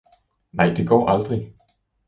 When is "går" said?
0.87-1.07